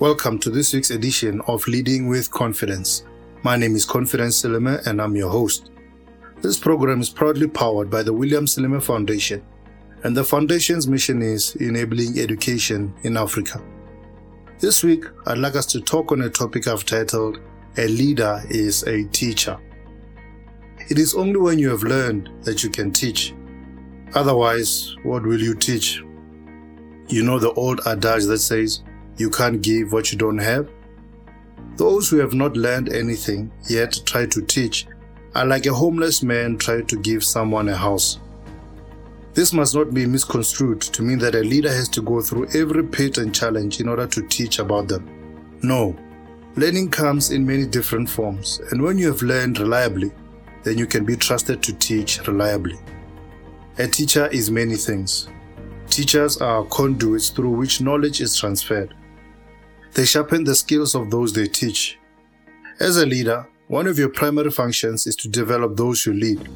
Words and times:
Welcome 0.00 0.38
to 0.38 0.48
this 0.48 0.72
week's 0.72 0.92
edition 0.92 1.42
of 1.46 1.68
Leading 1.68 2.08
with 2.08 2.30
Confidence. 2.30 3.04
My 3.42 3.54
name 3.54 3.76
is 3.76 3.84
Confidence 3.84 4.42
Silime 4.42 4.86
and 4.86 4.98
I'm 4.98 5.14
your 5.14 5.28
host. 5.28 5.72
This 6.40 6.58
program 6.58 7.02
is 7.02 7.10
proudly 7.10 7.46
powered 7.46 7.90
by 7.90 8.02
the 8.02 8.14
William 8.14 8.46
Silime 8.46 8.82
Foundation, 8.82 9.44
and 10.02 10.16
the 10.16 10.24
foundation's 10.24 10.88
mission 10.88 11.20
is 11.20 11.54
enabling 11.56 12.18
education 12.18 12.94
in 13.02 13.18
Africa. 13.18 13.62
This 14.58 14.82
week, 14.82 15.04
I'd 15.26 15.36
like 15.36 15.54
us 15.54 15.66
to 15.66 15.82
talk 15.82 16.12
on 16.12 16.22
a 16.22 16.30
topic 16.30 16.66
I've 16.66 16.86
titled 16.86 17.38
A 17.76 17.86
Leader 17.86 18.42
is 18.48 18.84
a 18.84 19.04
Teacher. 19.08 19.58
It 20.88 20.98
is 20.98 21.14
only 21.14 21.36
when 21.36 21.58
you 21.58 21.68
have 21.68 21.82
learned 21.82 22.30
that 22.44 22.64
you 22.64 22.70
can 22.70 22.90
teach. 22.90 23.34
Otherwise, 24.14 24.96
what 25.02 25.24
will 25.24 25.42
you 25.42 25.54
teach? 25.54 26.02
You 27.08 27.22
know 27.22 27.38
the 27.38 27.52
old 27.52 27.82
adage 27.84 28.24
that 28.24 28.38
says, 28.38 28.82
you 29.20 29.28
can't 29.28 29.60
give 29.60 29.92
what 29.92 30.10
you 30.10 30.18
don't 30.18 30.38
have? 30.38 30.68
Those 31.76 32.08
who 32.08 32.16
have 32.16 32.32
not 32.32 32.56
learned 32.56 32.90
anything 32.90 33.52
yet 33.68 34.00
try 34.06 34.24
to 34.26 34.42
teach 34.42 34.86
are 35.34 35.44
like 35.44 35.66
a 35.66 35.74
homeless 35.74 36.22
man 36.22 36.56
trying 36.56 36.86
to 36.86 36.96
give 36.96 37.22
someone 37.22 37.68
a 37.68 37.76
house. 37.76 38.18
This 39.34 39.52
must 39.52 39.74
not 39.74 39.94
be 39.94 40.06
misconstrued 40.06 40.80
to 40.80 41.02
mean 41.02 41.18
that 41.18 41.34
a 41.34 41.40
leader 41.40 41.72
has 41.72 41.88
to 41.90 42.02
go 42.02 42.20
through 42.20 42.48
every 42.54 42.82
pit 42.82 43.18
and 43.18 43.34
challenge 43.34 43.78
in 43.78 43.88
order 43.88 44.06
to 44.06 44.26
teach 44.26 44.58
about 44.58 44.88
them. 44.88 45.08
No. 45.62 45.94
Learning 46.56 46.90
comes 46.90 47.30
in 47.30 47.46
many 47.46 47.66
different 47.66 48.10
forms, 48.10 48.60
and 48.70 48.82
when 48.82 48.98
you 48.98 49.06
have 49.06 49.22
learned 49.22 49.60
reliably, 49.60 50.10
then 50.64 50.78
you 50.78 50.86
can 50.86 51.04
be 51.04 51.14
trusted 51.14 51.62
to 51.62 51.72
teach 51.74 52.26
reliably. 52.26 52.78
A 53.78 53.86
teacher 53.86 54.26
is 54.28 54.50
many 54.50 54.76
things. 54.76 55.28
Teachers 55.88 56.38
are 56.38 56.64
conduits 56.64 57.28
through 57.28 57.50
which 57.50 57.80
knowledge 57.80 58.20
is 58.20 58.36
transferred. 58.36 58.94
They 59.94 60.04
sharpen 60.04 60.44
the 60.44 60.54
skills 60.54 60.94
of 60.94 61.10
those 61.10 61.32
they 61.32 61.46
teach. 61.46 61.98
As 62.78 62.96
a 62.96 63.06
leader, 63.06 63.48
one 63.68 63.86
of 63.86 63.98
your 63.98 64.08
primary 64.08 64.50
functions 64.50 65.06
is 65.06 65.16
to 65.16 65.28
develop 65.28 65.76
those 65.76 66.06
you 66.06 66.14
lead. 66.14 66.48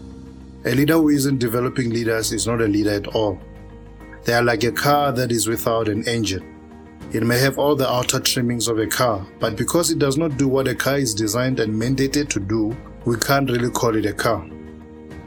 A 0.65 0.75
leader 0.75 0.95
who 0.95 1.11
isn't 1.11 1.39
developing 1.39 1.91
leaders 1.91 2.33
is 2.33 2.47
not 2.47 2.61
a 2.61 2.67
leader 2.67 2.91
at 2.91 3.09
all. 3.09 3.39
They 4.25 4.33
are 4.33 4.43
like 4.43 4.65
a 4.65 4.73
car 4.73 5.13
that 5.13 5.31
is 5.31 5.47
without 5.47 5.89
an 5.89 6.09
engine. 6.09 6.55
It 7.13 7.23
may 7.23 7.39
have 7.39 7.59
all 7.59 7.77
the 7.77 7.89
outer 7.89 8.19
trimmings 8.19 8.67
of 8.67 8.79
a 8.79 8.87
car, 8.87 9.27
but 9.39 9.57
because 9.57 9.91
it 9.91 9.99
does 9.99 10.17
not 10.17 10.39
do 10.39 10.49
what 10.49 10.67
a 10.67 10.75
car 10.75 10.97
is 10.97 11.15
designed 11.15 11.61
and 11.61 11.75
mandated 11.75 12.29
to 12.31 12.41
do, 12.41 12.77
we 13.05 13.17
can't 13.17 13.51
really 13.51 13.71
call 13.71 13.95
it 13.95 14.07
a 14.07 14.13
car. 14.13 14.49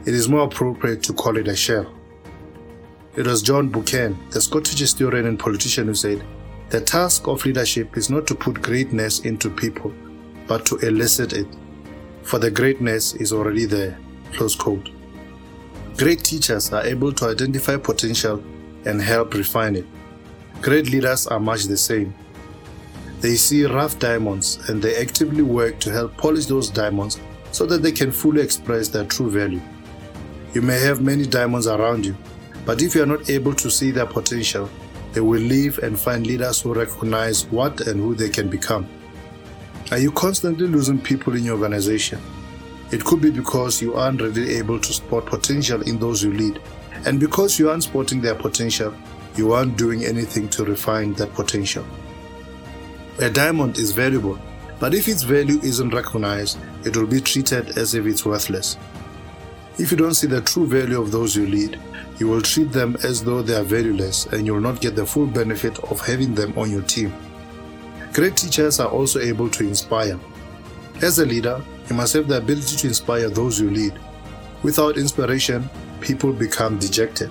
It 0.04 0.14
is 0.14 0.28
more 0.28 0.44
appropriate 0.44 1.02
to 1.04 1.12
call 1.12 1.36
it 1.36 1.48
a 1.48 1.54
shell. 1.54 1.94
It 3.16 3.26
was 3.26 3.42
John 3.42 3.68
Buchan, 3.68 4.18
the 4.30 4.40
Scottish 4.40 4.78
historian 4.78 5.26
and 5.26 5.38
politician, 5.38 5.86
who 5.86 5.94
said, 5.94 6.24
the 6.70 6.80
task 6.82 7.26
of 7.28 7.46
leadership 7.46 7.96
is 7.96 8.10
not 8.10 8.26
to 8.26 8.34
put 8.34 8.60
greatness 8.60 9.20
into 9.20 9.48
people, 9.48 9.92
but 10.46 10.66
to 10.66 10.76
elicit 10.78 11.32
it. 11.32 11.46
For 12.22 12.38
the 12.38 12.50
greatness 12.50 13.14
is 13.14 13.32
already 13.32 13.64
there. 13.64 13.98
Close 14.34 14.54
quote. 14.54 14.90
Great 15.96 16.22
teachers 16.22 16.70
are 16.72 16.84
able 16.84 17.10
to 17.12 17.28
identify 17.28 17.78
potential 17.78 18.44
and 18.84 19.00
help 19.00 19.32
refine 19.32 19.76
it. 19.76 19.86
Great 20.60 20.90
leaders 20.90 21.26
are 21.26 21.40
much 21.40 21.64
the 21.64 21.76
same. 21.76 22.14
They 23.20 23.36
see 23.36 23.64
rough 23.64 23.98
diamonds 23.98 24.68
and 24.68 24.82
they 24.82 24.96
actively 24.96 25.42
work 25.42 25.80
to 25.80 25.90
help 25.90 26.18
polish 26.18 26.46
those 26.46 26.68
diamonds 26.68 27.18
so 27.50 27.64
that 27.64 27.82
they 27.82 27.92
can 27.92 28.12
fully 28.12 28.42
express 28.42 28.88
their 28.88 29.06
true 29.06 29.30
value. 29.30 29.62
You 30.52 30.60
may 30.60 30.78
have 30.80 31.00
many 31.00 31.24
diamonds 31.24 31.66
around 31.66 32.04
you, 32.04 32.14
but 32.66 32.82
if 32.82 32.94
you 32.94 33.02
are 33.02 33.06
not 33.06 33.30
able 33.30 33.54
to 33.54 33.70
see 33.70 33.90
their 33.90 34.06
potential, 34.06 34.68
they 35.18 35.22
will 35.22 35.40
leave 35.40 35.78
and 35.78 35.98
find 35.98 36.24
leaders 36.24 36.60
who 36.60 36.72
recognize 36.72 37.44
what 37.46 37.80
and 37.88 37.98
who 37.98 38.14
they 38.14 38.28
can 38.28 38.48
become. 38.48 38.86
Are 39.90 39.98
you 39.98 40.12
constantly 40.12 40.68
losing 40.68 41.00
people 41.00 41.34
in 41.34 41.42
your 41.42 41.56
organization? 41.56 42.20
It 42.92 43.04
could 43.04 43.20
be 43.20 43.32
because 43.32 43.82
you 43.82 43.94
aren't 43.94 44.20
really 44.20 44.54
able 44.54 44.78
to 44.78 44.92
spot 44.92 45.26
potential 45.26 45.82
in 45.82 45.98
those 45.98 46.22
you 46.22 46.32
lead. 46.32 46.60
And 47.04 47.18
because 47.18 47.58
you 47.58 47.68
aren't 47.68 47.82
spotting 47.82 48.20
their 48.20 48.36
potential, 48.36 48.94
you 49.34 49.52
aren't 49.52 49.76
doing 49.76 50.04
anything 50.04 50.48
to 50.50 50.64
refine 50.64 51.14
that 51.14 51.34
potential. 51.34 51.84
A 53.18 53.28
diamond 53.28 53.76
is 53.76 53.90
valuable, 53.90 54.38
but 54.78 54.94
if 54.94 55.08
its 55.08 55.24
value 55.24 55.58
isn't 55.64 55.92
recognized, 55.92 56.58
it 56.84 56.96
will 56.96 57.08
be 57.08 57.20
treated 57.20 57.76
as 57.76 57.92
if 57.92 58.06
it's 58.06 58.24
worthless. 58.24 58.76
If 59.80 59.90
you 59.90 59.96
don't 59.96 60.14
see 60.14 60.28
the 60.28 60.42
true 60.42 60.68
value 60.68 61.00
of 61.02 61.10
those 61.10 61.34
you 61.34 61.48
lead, 61.48 61.76
you 62.18 62.28
will 62.28 62.42
treat 62.42 62.72
them 62.72 62.96
as 63.02 63.22
though 63.22 63.42
they 63.42 63.54
are 63.54 63.62
valueless 63.64 64.26
and 64.26 64.46
you 64.46 64.54
will 64.54 64.60
not 64.60 64.80
get 64.80 64.96
the 64.96 65.06
full 65.06 65.26
benefit 65.26 65.78
of 65.84 66.04
having 66.04 66.34
them 66.34 66.52
on 66.58 66.70
your 66.70 66.82
team. 66.82 67.12
Great 68.12 68.36
teachers 68.36 68.80
are 68.80 68.88
also 68.88 69.20
able 69.20 69.48
to 69.50 69.64
inspire. 69.66 70.18
As 71.00 71.18
a 71.20 71.26
leader, 71.26 71.62
you 71.88 71.94
must 71.94 72.14
have 72.14 72.26
the 72.26 72.38
ability 72.38 72.76
to 72.76 72.88
inspire 72.88 73.30
those 73.30 73.60
you 73.60 73.70
lead. 73.70 73.98
Without 74.62 74.96
inspiration, 74.96 75.70
people 76.00 76.32
become 76.32 76.78
dejected. 76.78 77.30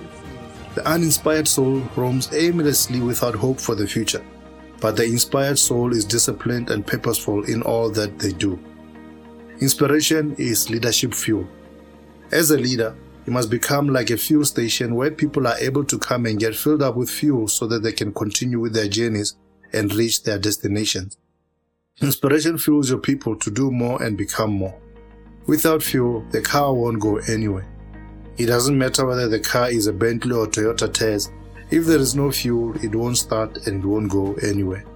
The 0.74 0.86
uninspired 0.88 1.48
soul 1.48 1.80
roams 1.96 2.32
aimlessly 2.32 3.00
without 3.00 3.34
hope 3.34 3.60
for 3.60 3.74
the 3.74 3.86
future, 3.86 4.24
but 4.80 4.96
the 4.96 5.04
inspired 5.04 5.58
soul 5.58 5.92
is 5.92 6.04
disciplined 6.04 6.70
and 6.70 6.86
purposeful 6.86 7.44
in 7.44 7.62
all 7.62 7.90
that 7.90 8.18
they 8.18 8.32
do. 8.32 8.58
Inspiration 9.60 10.34
is 10.38 10.70
leadership 10.70 11.12
fuel. 11.12 11.46
As 12.30 12.50
a 12.52 12.56
leader, 12.56 12.94
you 13.28 13.34
must 13.34 13.50
become 13.50 13.88
like 13.88 14.08
a 14.08 14.16
fuel 14.16 14.42
station 14.42 14.94
where 14.94 15.10
people 15.10 15.46
are 15.46 15.58
able 15.58 15.84
to 15.84 15.98
come 15.98 16.24
and 16.24 16.40
get 16.40 16.56
filled 16.56 16.80
up 16.80 16.96
with 16.96 17.10
fuel 17.10 17.46
so 17.46 17.66
that 17.66 17.82
they 17.82 17.92
can 17.92 18.10
continue 18.10 18.58
with 18.58 18.72
their 18.72 18.88
journeys 18.88 19.36
and 19.74 19.94
reach 19.94 20.22
their 20.22 20.38
destinations. 20.38 21.18
Inspiration 22.00 22.56
fuels 22.56 22.88
your 22.88 23.00
people 23.00 23.36
to 23.36 23.50
do 23.50 23.70
more 23.70 24.02
and 24.02 24.16
become 24.16 24.50
more. 24.50 24.80
Without 25.46 25.82
fuel, 25.82 26.24
the 26.30 26.40
car 26.40 26.72
won't 26.72 27.00
go 27.00 27.18
anywhere. 27.28 27.68
It 28.38 28.46
doesn't 28.46 28.78
matter 28.78 29.04
whether 29.04 29.28
the 29.28 29.40
car 29.40 29.70
is 29.70 29.88
a 29.88 29.92
Bentley 29.92 30.34
or 30.34 30.46
Toyota 30.46 30.88
Tazz. 30.88 31.30
If 31.70 31.84
there 31.84 31.98
is 31.98 32.14
no 32.14 32.30
fuel, 32.30 32.82
it 32.82 32.94
won't 32.94 33.18
start 33.18 33.66
and 33.66 33.84
it 33.84 33.86
won't 33.86 34.10
go 34.10 34.36
anywhere. 34.36 34.86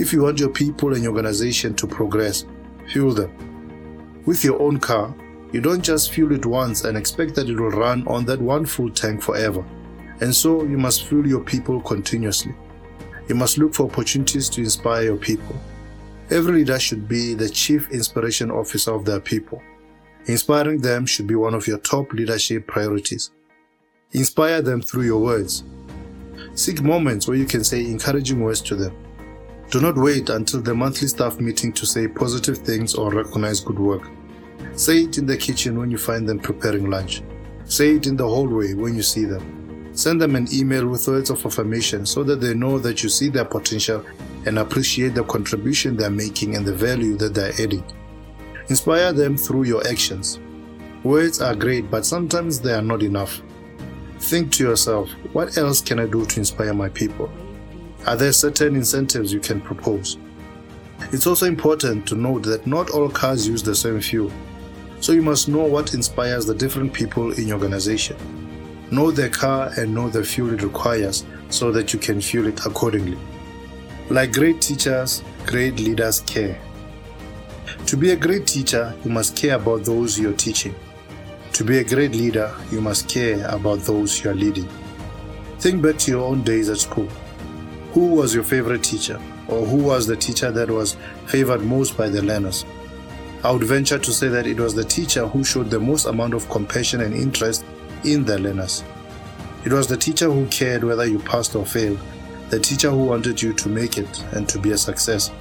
If 0.00 0.12
you 0.12 0.22
want 0.22 0.40
your 0.40 0.50
people 0.50 0.94
and 0.94 1.04
your 1.04 1.12
organization 1.12 1.74
to 1.74 1.86
progress, 1.86 2.44
fuel 2.92 3.14
them. 3.14 3.30
With 4.26 4.42
your 4.42 4.60
own 4.60 4.80
car, 4.80 5.14
you 5.52 5.60
don't 5.60 5.82
just 5.82 6.12
fuel 6.12 6.32
it 6.32 6.46
once 6.46 6.84
and 6.84 6.96
expect 6.96 7.34
that 7.34 7.48
it 7.48 7.60
will 7.60 7.70
run 7.70 8.06
on 8.08 8.24
that 8.24 8.40
one 8.40 8.64
full 8.64 8.90
tank 8.90 9.20
forever. 9.20 9.64
And 10.20 10.34
so 10.34 10.64
you 10.64 10.78
must 10.78 11.04
fuel 11.04 11.26
your 11.26 11.44
people 11.44 11.80
continuously. 11.82 12.54
You 13.28 13.34
must 13.34 13.58
look 13.58 13.74
for 13.74 13.84
opportunities 13.84 14.48
to 14.50 14.62
inspire 14.62 15.02
your 15.04 15.16
people. 15.16 15.56
Every 16.30 16.60
leader 16.60 16.78
should 16.78 17.06
be 17.06 17.34
the 17.34 17.48
chief 17.48 17.90
inspiration 17.90 18.50
officer 18.50 18.94
of 18.94 19.04
their 19.04 19.20
people. 19.20 19.62
Inspiring 20.26 20.80
them 20.80 21.04
should 21.04 21.26
be 21.26 21.34
one 21.34 21.52
of 21.52 21.66
your 21.66 21.78
top 21.78 22.12
leadership 22.12 22.66
priorities. 22.66 23.30
Inspire 24.12 24.62
them 24.62 24.80
through 24.80 25.02
your 25.02 25.20
words. 25.20 25.64
Seek 26.54 26.82
moments 26.82 27.28
where 27.28 27.36
you 27.36 27.44
can 27.44 27.64
say 27.64 27.80
encouraging 27.84 28.40
words 28.40 28.60
to 28.62 28.76
them. 28.76 28.96
Do 29.70 29.80
not 29.80 29.96
wait 29.96 30.28
until 30.30 30.62
the 30.62 30.74
monthly 30.74 31.08
staff 31.08 31.40
meeting 31.40 31.72
to 31.72 31.86
say 31.86 32.06
positive 32.06 32.58
things 32.58 32.94
or 32.94 33.10
recognize 33.10 33.60
good 33.60 33.78
work. 33.78 34.08
Say 34.74 35.02
it 35.02 35.18
in 35.18 35.26
the 35.26 35.36
kitchen 35.36 35.78
when 35.78 35.90
you 35.90 35.98
find 35.98 36.26
them 36.26 36.38
preparing 36.38 36.88
lunch. 36.88 37.22
Say 37.66 37.96
it 37.96 38.06
in 38.06 38.16
the 38.16 38.26
hallway 38.26 38.72
when 38.72 38.94
you 38.94 39.02
see 39.02 39.24
them. 39.24 39.90
Send 39.94 40.20
them 40.20 40.34
an 40.34 40.48
email 40.52 40.86
with 40.86 41.06
words 41.06 41.28
of 41.28 41.44
affirmation 41.44 42.06
so 42.06 42.24
that 42.24 42.40
they 42.40 42.54
know 42.54 42.78
that 42.78 43.02
you 43.02 43.10
see 43.10 43.28
their 43.28 43.44
potential 43.44 44.04
and 44.46 44.58
appreciate 44.58 45.14
the 45.14 45.24
contribution 45.24 45.94
they 45.94 46.04
are 46.04 46.10
making 46.10 46.56
and 46.56 46.64
the 46.64 46.74
value 46.74 47.16
that 47.18 47.34
they 47.34 47.50
are 47.50 47.62
adding. 47.62 47.84
Inspire 48.70 49.12
them 49.12 49.36
through 49.36 49.64
your 49.64 49.86
actions. 49.86 50.40
Words 51.04 51.42
are 51.42 51.54
great, 51.54 51.90
but 51.90 52.06
sometimes 52.06 52.58
they 52.58 52.72
are 52.72 52.80
not 52.80 53.02
enough. 53.02 53.42
Think 54.20 54.52
to 54.52 54.64
yourself, 54.64 55.10
what 55.32 55.58
else 55.58 55.82
can 55.82 55.98
I 55.98 56.06
do 56.06 56.24
to 56.24 56.40
inspire 56.40 56.72
my 56.72 56.88
people? 56.88 57.30
Are 58.06 58.16
there 58.16 58.32
certain 58.32 58.74
incentives 58.74 59.32
you 59.32 59.40
can 59.40 59.60
propose? 59.60 60.16
It's 61.12 61.26
also 61.26 61.46
important 61.46 62.06
to 62.06 62.14
note 62.14 62.44
that 62.44 62.66
not 62.66 62.90
all 62.90 63.10
cars 63.10 63.46
use 63.46 63.62
the 63.62 63.74
same 63.74 64.00
fuel. 64.00 64.32
So 65.02 65.10
you 65.10 65.20
must 65.20 65.48
know 65.48 65.64
what 65.64 65.94
inspires 65.94 66.46
the 66.46 66.54
different 66.54 66.92
people 66.92 67.32
in 67.32 67.48
your 67.48 67.58
organization. 67.58 68.16
Know 68.92 69.10
their 69.10 69.30
car 69.30 69.72
and 69.76 69.92
know 69.92 70.08
the 70.08 70.22
fuel 70.22 70.54
it 70.54 70.62
requires 70.62 71.24
so 71.50 71.72
that 71.72 71.92
you 71.92 71.98
can 71.98 72.20
fuel 72.20 72.46
it 72.46 72.64
accordingly. 72.64 73.18
Like 74.10 74.32
great 74.32 74.60
teachers, 74.62 75.24
great 75.44 75.80
leaders 75.80 76.20
care. 76.20 76.56
To 77.86 77.96
be 77.96 78.12
a 78.12 78.16
great 78.16 78.46
teacher, 78.46 78.94
you 79.04 79.10
must 79.10 79.34
care 79.34 79.56
about 79.56 79.84
those 79.84 80.20
you're 80.20 80.34
teaching. 80.34 80.72
To 81.54 81.64
be 81.64 81.78
a 81.78 81.84
great 81.84 82.12
leader, 82.12 82.54
you 82.70 82.80
must 82.80 83.08
care 83.08 83.44
about 83.48 83.80
those 83.80 84.22
you 84.22 84.30
are 84.30 84.34
leading. 84.34 84.68
Think 85.58 85.82
back 85.82 85.98
to 85.98 86.12
your 86.12 86.22
own 86.22 86.44
days 86.44 86.68
at 86.68 86.78
school. 86.78 87.08
Who 87.92 88.14
was 88.14 88.36
your 88.36 88.44
favorite 88.44 88.84
teacher? 88.84 89.20
Or 89.48 89.66
who 89.66 89.78
was 89.78 90.06
the 90.06 90.16
teacher 90.16 90.52
that 90.52 90.70
was 90.70 90.96
favored 91.26 91.62
most 91.62 91.96
by 91.96 92.08
the 92.08 92.22
learners? 92.22 92.64
I 93.44 93.50
would 93.50 93.64
venture 93.64 93.98
to 93.98 94.12
say 94.12 94.28
that 94.28 94.46
it 94.46 94.60
was 94.60 94.74
the 94.74 94.84
teacher 94.84 95.26
who 95.26 95.42
showed 95.42 95.68
the 95.68 95.80
most 95.80 96.06
amount 96.06 96.34
of 96.34 96.48
compassion 96.48 97.00
and 97.00 97.12
interest 97.12 97.64
in 98.04 98.24
the 98.24 98.38
learners. 98.38 98.84
It 99.64 99.72
was 99.72 99.88
the 99.88 99.96
teacher 99.96 100.30
who 100.30 100.46
cared 100.46 100.84
whether 100.84 101.06
you 101.06 101.18
passed 101.18 101.56
or 101.56 101.66
failed, 101.66 101.98
the 102.50 102.60
teacher 102.60 102.90
who 102.90 103.04
wanted 103.04 103.42
you 103.42 103.52
to 103.54 103.68
make 103.68 103.98
it 103.98 104.24
and 104.32 104.48
to 104.48 104.58
be 104.58 104.70
a 104.70 104.78
success? 104.78 105.32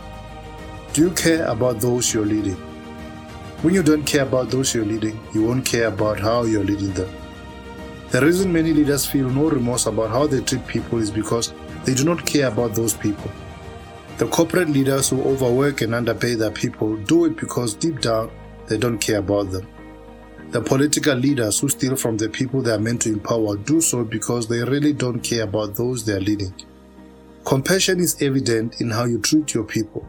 Do 0.94 1.02
you 1.02 1.12
care 1.12 1.46
about 1.46 1.80
those 1.80 2.14
you're 2.14 2.26
leading? 2.26 2.56
When 3.62 3.74
you 3.74 3.84
don't 3.84 4.04
care 4.04 4.24
about 4.24 4.50
those 4.50 4.74
you're 4.74 4.86
leading, 4.86 5.20
you 5.34 5.44
won't 5.44 5.66
care 5.66 5.88
about 5.88 6.20
how 6.20 6.44
you're 6.44 6.64
leading 6.64 6.94
them. 6.94 7.10
The 8.10 8.22
reason 8.22 8.52
many 8.52 8.74
leaders 8.74 9.06
feel 9.06 9.30
no 9.30 9.50
remorse 9.50 9.86
about 9.86 10.10
how 10.10 10.26
they 10.26 10.42
treat 10.42 10.66
people 10.66 10.98
is 10.98 11.12
because 11.12 11.54
they 11.86 11.94
do 11.94 12.04
not 12.04 12.26
care 12.26 12.48
about 12.48 12.74
those 12.74 12.94
people. 12.94 13.30
The 14.22 14.28
corporate 14.28 14.70
leaders 14.70 15.10
who 15.10 15.24
overwork 15.24 15.82
and 15.82 15.96
underpay 15.96 16.36
their 16.36 16.52
people 16.52 16.96
do 16.96 17.26
it 17.26 17.38
because 17.38 17.74
deep 17.74 18.02
down 18.02 18.30
they 18.68 18.78
don't 18.78 19.00
care 19.00 19.18
about 19.18 19.50
them. 19.50 19.68
The 20.52 20.62
political 20.62 21.16
leaders 21.16 21.60
who 21.60 21.70
steal 21.70 21.96
from 21.96 22.18
the 22.18 22.30
people 22.30 22.62
they 22.62 22.70
are 22.70 22.78
meant 22.78 23.02
to 23.02 23.14
empower 23.14 23.58
do 23.58 23.82
so 23.82 24.04
because 24.04 24.48
they 24.48 24.60
really 24.60 24.94
don't 24.94 25.22
care 25.22 25.42
about 25.42 25.74
those 25.74 26.06
they 26.06 26.14
are 26.14 26.20
leading. 26.20 26.54
Compassion 27.46 28.00
is 28.00 28.22
evident 28.22 28.80
in 28.80 28.92
how 28.92 29.06
you 29.06 29.20
treat 29.20 29.56
your 29.56 29.64
people. 29.64 30.08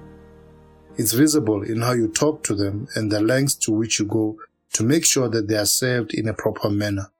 It's 0.98 1.14
visible 1.14 1.62
in 1.62 1.80
how 1.80 1.92
you 1.92 2.08
talk 2.08 2.44
to 2.44 2.54
them 2.54 2.88
and 2.96 3.10
the 3.10 3.22
lengths 3.22 3.54
to 3.64 3.72
which 3.72 3.98
you 3.98 4.04
go 4.04 4.36
to 4.74 4.84
make 4.84 5.06
sure 5.06 5.30
that 5.30 5.48
they 5.48 5.56
are 5.56 5.64
served 5.64 6.12
in 6.12 6.28
a 6.28 6.34
proper 6.34 6.68
manner. 6.68 7.10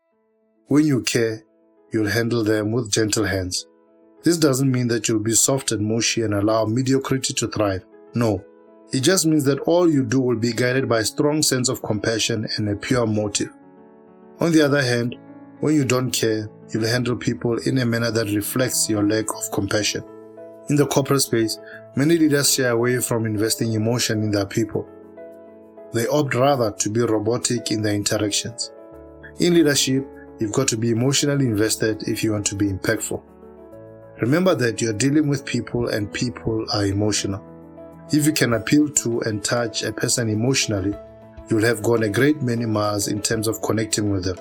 When 0.67 0.85
you 0.85 1.01
care, 1.01 1.43
you'll 1.91 2.11
handle 2.11 2.45
them 2.45 2.71
with 2.71 2.93
gentle 2.93 3.25
hands. 3.25 3.67
This 4.25 4.39
doesn't 4.39 4.71
mean 4.71 4.89
that 4.89 5.09
you'll 5.09 5.19
be 5.19 5.35
soft 5.35 5.73
and 5.73 5.87
mushy 5.87 6.23
and 6.23 6.35
allow 6.35 6.65
mediocrity 6.65 7.35
to 7.35 7.49
thrive. 7.49 7.85
No, 8.15 8.45
it 8.93 9.01
just 9.01 9.27
means 9.27 9.45
that 9.45 9.61
all 9.61 9.91
you 9.91 10.05
do 10.05 10.21
will 10.21 10.37
be 10.37 10.53
guided 10.53 10.89
by 10.89 11.01
a 11.01 11.05
strong 11.05 11.43
sense 11.43 11.69
of 11.69 11.83
compassion 11.83 12.47
and 12.57 12.69
a 12.69 12.77
pure 12.77 13.07
motive. 13.07 13.51
On 14.41 14.53
the 14.53 14.63
other 14.63 14.83
hand, 14.83 15.17
when 15.61 15.75
you 15.75 15.85
don't 15.85 16.11
care, 16.11 16.49
you'll 16.73 16.87
handle 16.87 17.17
people 17.17 17.57
in 17.67 17.79
a 17.79 17.87
manner 17.87 18.11
that 18.11 18.35
reflects 18.35 18.91
your 18.91 19.03
lack 19.03 19.31
of 19.35 19.51
compassion. 19.51 20.05
In 20.69 20.77
the 20.77 20.87
corporate 20.87 21.23
space, 21.23 21.59
many 21.97 22.19
leaders 22.19 22.53
shy 22.53 22.65
away 22.65 22.99
from 22.99 23.27
investing 23.27 23.73
emotion 23.73 24.23
in 24.23 24.31
their 24.31 24.47
people. 24.47 24.89
They 25.93 26.07
opt 26.07 26.35
rather 26.35 26.71
to 26.71 26.91
be 26.91 27.01
robotic 27.01 27.71
in 27.71 27.83
their 27.83 27.95
interactions. 27.95 28.73
In 29.41 29.55
leadership, 29.55 30.07
you've 30.39 30.53
got 30.53 30.69
to 30.69 30.77
be 30.77 30.91
emotionally 30.91 31.47
invested 31.47 32.03
if 32.09 32.23
you 32.23 32.33
want 32.33 32.47
to 32.47 32.55
be 32.55 32.71
impactful. 32.71 33.23
Remember 34.23 34.55
that 34.55 34.81
you're 34.81 34.93
dealing 34.93 35.27
with 35.27 35.45
people 35.45 35.89
and 35.89 36.13
people 36.13 36.65
are 36.73 36.87
emotional. 36.87 37.45
If 38.13 38.25
you 38.25 38.31
can 38.31 38.53
appeal 38.53 38.89
to 38.89 39.21
and 39.23 39.45
touch 39.45 39.83
a 39.83 39.93
person 39.93 40.29
emotionally, 40.29 40.97
you'll 41.51 41.65
have 41.65 41.83
gone 41.83 42.05
a 42.05 42.09
great 42.09 42.41
many 42.41 42.65
miles 42.65 43.09
in 43.09 43.21
terms 43.21 43.49
of 43.49 43.61
connecting 43.63 44.13
with 44.13 44.25
them. 44.25 44.39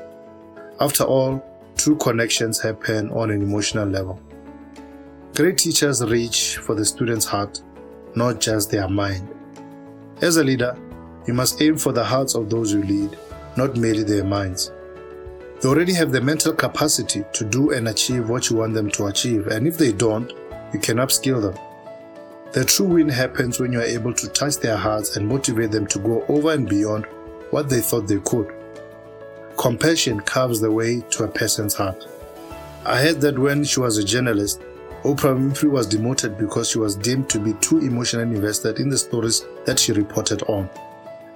After 0.80 1.04
all, 1.04 1.44
true 1.78 1.95
connections 1.95 2.62
happen 2.62 3.10
on 3.10 3.31
an 3.31 3.42
emotional 3.42 3.88
level. 3.88 4.22
Great 5.33 5.57
teachers 5.57 6.06
reach 6.06 6.57
for 6.57 6.75
the 6.75 6.86
student's 6.86 7.25
heart, 7.25 7.63
not 8.13 8.39
just 8.39 8.69
their 8.69 8.88
mind. 8.88 9.33
As 10.22 10.38
a 10.38 10.44
leader, 10.44 10.78
you 11.25 11.33
must 11.33 11.60
aim 11.60 11.75
for 11.75 11.92
the 11.92 12.04
hearts 12.04 12.36
of 12.36 12.51
those 12.51 12.72
you 12.72 12.83
lead, 12.83 13.18
not 13.57 13.75
merely 13.78 14.04
their 14.04 14.25
minds. 14.25 14.72
They 15.61 15.69
already 15.69 15.93
have 15.93 16.11
the 16.11 16.21
mental 16.21 16.53
capacity 16.53 17.23
to 17.33 17.45
do 17.45 17.71
and 17.71 17.87
achieve 17.87 18.27
what 18.27 18.49
you 18.49 18.55
want 18.55 18.73
them 18.73 18.89
to 18.91 19.05
achieve, 19.05 19.45
and 19.45 19.67
if 19.67 19.77
they 19.77 19.91
don't, 19.91 20.33
you 20.73 20.79
can 20.79 20.97
upskill 20.97 21.39
them. 21.39 21.55
The 22.51 22.65
true 22.65 22.87
win 22.87 23.07
happens 23.07 23.59
when 23.59 23.71
you 23.71 23.79
are 23.79 23.83
able 23.83 24.11
to 24.11 24.27
touch 24.29 24.57
their 24.57 24.75
hearts 24.75 25.17
and 25.17 25.27
motivate 25.27 25.69
them 25.69 25.85
to 25.87 25.99
go 25.99 26.25
over 26.29 26.51
and 26.51 26.67
beyond 26.67 27.05
what 27.51 27.69
they 27.69 27.79
thought 27.79 28.07
they 28.07 28.19
could. 28.21 28.51
Compassion 29.55 30.19
carves 30.21 30.59
the 30.59 30.71
way 30.71 31.01
to 31.11 31.25
a 31.25 31.27
person's 31.27 31.75
heart. 31.75 32.07
I 32.83 32.99
heard 32.99 33.21
that 33.21 33.37
when 33.37 33.63
she 33.63 33.81
was 33.81 33.99
a 33.99 34.03
journalist, 34.03 34.61
Oprah 35.03 35.37
Winfrey 35.37 35.69
was 35.69 35.85
demoted 35.85 36.39
because 36.39 36.71
she 36.71 36.79
was 36.79 36.95
deemed 36.95 37.29
to 37.29 37.39
be 37.39 37.53
too 37.61 37.77
emotionally 37.77 38.35
invested 38.35 38.79
in 38.79 38.89
the 38.89 38.97
stories 38.97 39.45
that 39.65 39.77
she 39.77 39.91
reported 39.91 40.41
on. 40.43 40.67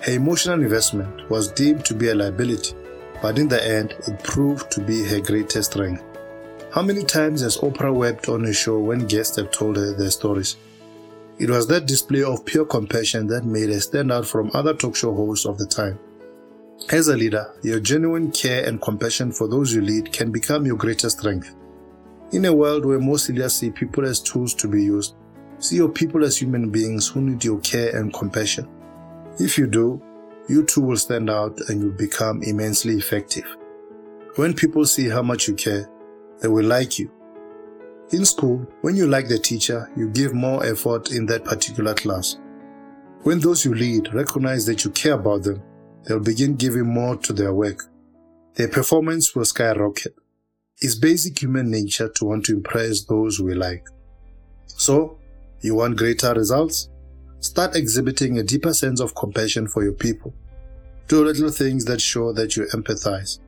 Her 0.01 0.13
emotional 0.13 0.61
investment 0.61 1.29
was 1.29 1.49
deemed 1.49 1.85
to 1.85 1.93
be 1.93 2.09
a 2.09 2.15
liability, 2.15 2.75
but 3.25 3.39
in 3.39 3.47
the 3.47 3.67
end, 3.67 3.95
it 4.07 4.21
proved 4.21 4.69
to 4.69 4.79
be 4.79 5.03
her 5.03 5.19
greatest 5.19 5.71
strength. 5.71 6.03
How 6.71 6.83
many 6.83 7.03
times 7.03 7.41
has 7.41 7.57
Oprah 7.57 7.91
wept 7.91 8.29
on 8.29 8.45
a 8.45 8.53
show 8.53 8.77
when 8.77 9.07
guests 9.07 9.35
have 9.37 9.49
told 9.49 9.77
her 9.77 9.93
their 9.93 10.11
stories? 10.11 10.57
It 11.39 11.49
was 11.49 11.65
that 11.69 11.87
display 11.87 12.21
of 12.21 12.45
pure 12.45 12.65
compassion 12.65 13.25
that 13.29 13.43
made 13.43 13.69
her 13.69 13.79
stand 13.79 14.11
out 14.11 14.27
from 14.27 14.51
other 14.53 14.75
talk 14.75 14.95
show 14.95 15.11
hosts 15.11 15.47
of 15.47 15.57
the 15.57 15.65
time. 15.65 15.97
As 16.91 17.07
a 17.07 17.17
leader, 17.17 17.51
your 17.63 17.79
genuine 17.79 18.29
care 18.29 18.63
and 18.63 18.79
compassion 18.79 19.31
for 19.31 19.47
those 19.47 19.73
you 19.73 19.81
lead 19.81 20.13
can 20.13 20.31
become 20.31 20.67
your 20.67 20.77
greatest 20.77 21.17
strength. 21.17 21.55
In 22.31 22.45
a 22.45 22.53
world 22.53 22.85
where 22.85 22.99
most 22.99 23.27
leaders 23.29 23.55
see 23.55 23.71
people 23.71 24.05
as 24.05 24.19
tools 24.19 24.53
to 24.53 24.67
be 24.67 24.83
used, 24.83 25.15
see 25.57 25.77
your 25.77 25.89
people 25.89 26.23
as 26.23 26.37
human 26.37 26.69
beings 26.69 27.07
who 27.07 27.21
need 27.21 27.43
your 27.43 27.59
care 27.61 27.97
and 27.97 28.13
compassion. 28.13 28.69
If 29.39 29.57
you 29.57 29.65
do, 29.65 29.99
you 30.47 30.63
too 30.63 30.81
will 30.81 30.97
stand 30.97 31.29
out 31.29 31.59
and 31.69 31.81
you'll 31.81 31.91
become 31.91 32.41
immensely 32.43 32.95
effective. 32.95 33.45
When 34.35 34.53
people 34.53 34.85
see 34.85 35.09
how 35.09 35.21
much 35.21 35.47
you 35.47 35.55
care, 35.55 35.89
they 36.41 36.47
will 36.47 36.65
like 36.65 36.99
you 36.99 37.09
in 38.11 38.23
school, 38.23 38.65
when 38.81 38.95
you 38.95 39.07
like 39.07 39.27
the 39.27 39.39
teacher, 39.39 39.89
you 39.97 40.09
give 40.09 40.33
more 40.33 40.63
effort 40.63 41.11
in 41.11 41.25
that 41.25 41.43
particular 41.43 41.95
class. 41.95 42.37
When 43.23 43.39
those 43.39 43.65
you 43.65 43.73
lead 43.73 44.13
recognize 44.13 44.65
that 44.67 44.85
you 44.85 44.91
care 44.91 45.13
about 45.13 45.43
them, 45.43 45.63
they'll 46.03 46.19
begin 46.19 46.55
giving 46.55 46.85
more 46.85 47.15
to 47.17 47.33
their 47.33 47.53
work. 47.53 47.85
Their 48.53 48.67
performance 48.67 49.35
will 49.35 49.45
skyrocket. 49.45 50.15
It's 50.81 50.95
basic 50.95 51.41
human 51.41 51.71
nature 51.71 52.09
to 52.09 52.25
want 52.25 52.45
to 52.45 52.53
impress 52.53 53.05
those 53.05 53.39
we 53.39 53.55
like. 53.55 53.85
So, 54.67 55.17
you 55.61 55.73
want 55.73 55.97
greater 55.97 56.33
results? 56.33 56.89
Start 57.39 57.75
exhibiting 57.75 58.37
a 58.37 58.43
deeper 58.43 58.73
sense 58.73 58.99
of 58.99 59.15
compassion 59.15 59.67
for 59.67 59.83
your 59.83 59.93
people. 59.93 60.33
Do 61.07 61.23
little 61.23 61.51
things 61.51 61.85
that 61.85 62.01
show 62.01 62.33
that 62.33 62.55
you 62.55 62.65
empathize. 62.73 63.39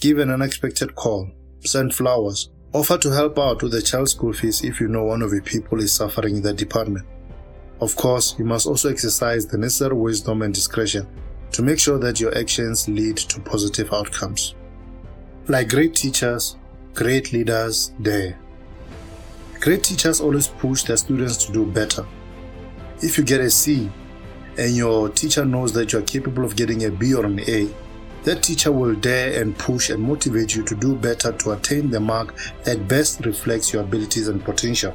Give 0.00 0.18
an 0.18 0.30
unexpected 0.30 0.94
call. 0.94 1.30
Send 1.60 1.94
flowers 1.94 2.50
Offer 2.74 2.98
to 2.98 3.10
help 3.10 3.38
out 3.38 3.62
with 3.62 3.70
the 3.70 3.80
child's 3.80 4.10
school 4.10 4.32
fees 4.32 4.64
if 4.64 4.80
you 4.80 4.88
know 4.88 5.04
one 5.04 5.22
of 5.22 5.32
your 5.32 5.42
people 5.42 5.78
is 5.80 5.92
suffering 5.92 6.34
in 6.34 6.42
that 6.42 6.56
department. 6.56 7.06
Of 7.80 7.94
course, 7.94 8.34
you 8.36 8.44
must 8.44 8.66
also 8.66 8.90
exercise 8.90 9.46
the 9.46 9.56
necessary 9.56 9.94
wisdom 9.94 10.42
and 10.42 10.52
discretion 10.52 11.06
to 11.52 11.62
make 11.62 11.78
sure 11.78 12.00
that 12.00 12.18
your 12.18 12.36
actions 12.36 12.88
lead 12.88 13.16
to 13.16 13.40
positive 13.42 13.92
outcomes. 13.92 14.56
Like 15.46 15.68
great 15.68 15.94
teachers, 15.94 16.56
great 16.94 17.32
leaders 17.32 17.92
dare. 18.02 18.36
Great 19.60 19.84
teachers 19.84 20.20
always 20.20 20.48
push 20.48 20.82
their 20.82 20.96
students 20.96 21.46
to 21.46 21.52
do 21.52 21.64
better. 21.64 22.04
If 23.02 23.18
you 23.18 23.24
get 23.24 23.40
a 23.40 23.50
C 23.50 23.90
and 24.56 24.76
your 24.76 25.08
teacher 25.08 25.44
knows 25.44 25.72
that 25.72 25.92
you 25.92 25.98
are 25.98 26.02
capable 26.02 26.44
of 26.44 26.56
getting 26.56 26.84
a 26.84 26.90
B 26.90 27.12
or 27.14 27.26
an 27.26 27.40
A, 27.40 27.68
that 28.22 28.42
teacher 28.42 28.72
will 28.72 28.94
dare 28.94 29.40
and 29.40 29.58
push 29.58 29.90
and 29.90 30.02
motivate 30.02 30.54
you 30.54 30.62
to 30.62 30.74
do 30.74 30.94
better 30.94 31.32
to 31.32 31.52
attain 31.52 31.90
the 31.90 32.00
mark 32.00 32.34
that 32.64 32.88
best 32.88 33.26
reflects 33.26 33.72
your 33.72 33.82
abilities 33.82 34.28
and 34.28 34.42
potential. 34.42 34.94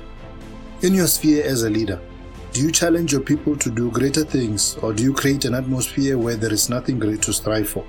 In 0.82 0.94
your 0.94 1.08
sphere 1.08 1.46
as 1.46 1.64
a 1.64 1.70
leader, 1.70 2.00
do 2.54 2.62
you 2.62 2.72
challenge 2.72 3.12
your 3.12 3.22
people 3.22 3.56
to 3.58 3.70
do 3.70 3.92
greater 3.92 4.24
things 4.24 4.78
or 4.78 4.94
do 4.94 5.04
you 5.04 5.14
create 5.14 5.46
an 5.46 5.54
atmosphere 5.54 6.18
where 6.18 6.38
there 6.38 6.54
is 6.54 6.70
nothing 6.70 6.98
great 6.98 7.22
to 7.24 7.34
strive 7.34 7.70
for? 7.70 7.86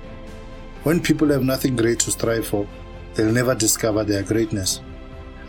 When 0.83 1.01
people 1.01 1.29
have 1.29 1.43
nothing 1.43 1.75
great 1.75 1.99
to 2.01 2.11
strive 2.11 2.45
for, 2.45 2.67
they'll 3.15 3.31
never 3.31 3.55
discover 3.55 4.03
their 4.03 4.23
greatness. 4.23 4.81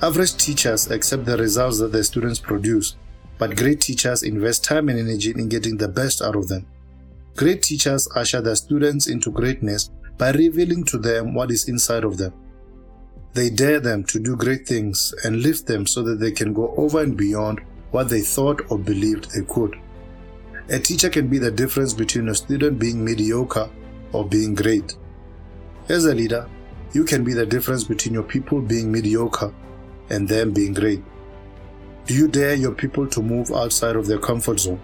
Average 0.01 0.37
teachers 0.37 0.91
accept 0.91 1.27
the 1.27 1.37
results 1.37 1.79
that 1.81 1.93
their 1.93 2.03
students 2.03 2.39
produce, 2.39 2.97
but 3.39 3.57
great 3.57 3.81
teachers 3.81 4.23
invest 4.23 4.65
time 4.65 4.89
and 4.89 4.99
energy 4.99 5.31
in 5.31 5.49
getting 5.49 5.77
the 5.77 5.89
best 5.89 6.23
out 6.23 6.37
of 6.37 6.49
them. 6.49 6.67
Great 7.37 7.63
teachers 7.63 8.09
usher 8.15 8.41
their 8.41 8.57
students 8.57 9.07
into 9.07 9.31
greatness 9.31 9.91
by 10.19 10.31
revealing 10.33 10.85
to 10.85 10.99
them 10.99 11.35
what 11.35 11.51
is 11.51 11.69
inside 11.69 12.05
of 12.05 12.19
them. 12.19 12.33
They 13.33 13.49
dare 13.49 13.81
them 13.81 14.05
to 14.05 14.19
do 14.19 14.37
great 14.37 14.69
things 14.69 15.15
and 15.25 15.43
lift 15.43 15.67
them 15.67 15.87
so 15.87 16.03
that 16.03 16.21
they 16.21 16.33
can 16.33 16.53
go 16.53 16.75
over 16.77 17.01
and 17.01 17.17
beyond 17.17 17.61
what 17.91 18.09
they 18.09 18.21
thought 18.21 18.61
or 18.71 18.79
believed 18.79 19.31
they 19.31 19.45
could. 19.47 19.79
A 20.69 20.79
teacher 20.79 21.09
can 21.09 21.29
be 21.29 21.39
the 21.39 21.51
difference 21.51 21.95
between 21.95 22.29
a 22.29 22.35
student 22.35 22.79
being 22.79 23.05
mediocre 23.05 23.69
or 24.13 24.27
being 24.27 24.55
great. 24.55 24.97
As 25.89 26.05
a 26.05 26.15
leader, 26.15 26.49
you 26.93 27.05
can 27.05 27.25
be 27.25 27.33
the 27.33 27.47
difference 27.47 27.85
between 27.85 28.15
your 28.15 28.23
people 28.23 28.61
being 28.61 28.93
mediocre 28.93 29.53
and 30.11 30.29
them 30.29 30.53
being 30.53 30.75
great. 30.75 31.03
Do 32.05 32.15
you 32.15 32.27
dare 32.27 32.55
your 32.55 32.73
people 32.73 33.07
to 33.07 33.23
move 33.23 33.53
outside 33.53 33.95
of 33.95 34.09
their 34.09 34.19
comfort 34.19 34.59
zone? 34.59 34.81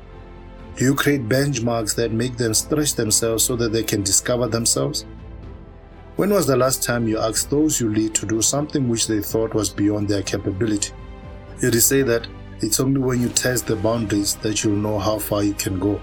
Do 0.76 0.84
you 0.84 0.94
create 0.94 1.28
benchmarks 1.28 1.96
that 1.96 2.12
make 2.12 2.36
them 2.36 2.54
stretch 2.54 2.94
themselves 2.94 3.42
so 3.42 3.56
that 3.56 3.72
they 3.72 3.82
can 3.82 4.04
discover 4.04 4.46
themselves? 4.46 5.04
When 6.14 6.30
was 6.30 6.46
the 6.46 6.56
last 6.56 6.84
time 6.84 7.08
you 7.08 7.18
asked 7.18 7.50
those 7.50 7.80
you 7.80 7.92
lead 7.92 8.14
to 8.14 8.26
do 8.26 8.40
something 8.40 8.88
which 8.88 9.08
they 9.08 9.20
thought 9.20 9.52
was 9.52 9.68
beyond 9.68 10.08
their 10.08 10.22
capability? 10.22 10.92
It 11.60 11.74
is 11.74 11.86
say 11.86 12.02
that 12.02 12.28
it's 12.60 12.78
only 12.78 13.00
when 13.00 13.20
you 13.20 13.30
test 13.30 13.66
the 13.66 13.74
boundaries 13.74 14.36
that 14.36 14.62
you'll 14.62 14.76
know 14.76 15.00
how 15.00 15.18
far 15.18 15.42
you 15.42 15.54
can 15.54 15.80
go. 15.80 16.00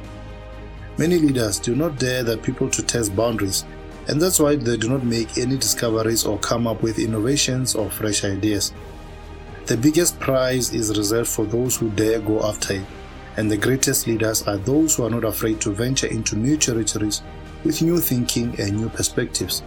Many 0.97 1.17
leaders 1.17 1.59
do 1.59 1.75
not 1.75 1.97
dare 1.97 2.23
their 2.23 2.37
people 2.37 2.69
to 2.69 2.83
test 2.83 3.15
boundaries, 3.15 3.63
and 4.09 4.21
that's 4.21 4.39
why 4.39 4.57
they 4.57 4.75
do 4.75 4.89
not 4.89 5.05
make 5.05 5.37
any 5.37 5.55
discoveries 5.55 6.25
or 6.25 6.37
come 6.39 6.67
up 6.67 6.83
with 6.83 6.99
innovations 6.99 7.73
or 7.73 7.89
fresh 7.89 8.25
ideas. 8.25 8.73
The 9.65 9.77
biggest 9.77 10.19
prize 10.19 10.75
is 10.75 10.95
reserved 10.95 11.27
for 11.27 11.43
those 11.47 11.75
who 11.75 11.89
dare 11.89 12.19
go 12.19 12.43
after 12.43 12.75
it, 12.75 12.85
and 13.35 13.49
the 13.49 13.57
greatest 13.57 14.05
leaders 14.05 14.43
are 14.43 14.57
those 14.57 14.95
who 14.95 15.05
are 15.05 15.09
not 15.09 15.23
afraid 15.23 15.59
to 15.61 15.71
venture 15.71 16.05
into 16.05 16.35
new 16.35 16.55
territories 16.55 17.23
with 17.63 17.81
new 17.81 17.97
thinking 17.97 18.53
and 18.59 18.77
new 18.77 18.89
perspectives. 18.89 19.63